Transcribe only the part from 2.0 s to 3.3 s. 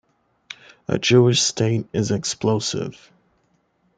explosive.